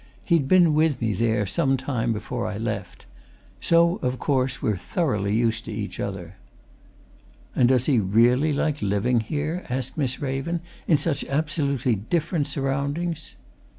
[0.25, 3.05] "He'd been with me for some time before I left.
[3.59, 6.37] So, of course, we're thoroughly used to each other."
[7.55, 10.61] "And does he really like living here?" asked Miss Raven.
[10.87, 13.35] "In such absolutely different surroundings?"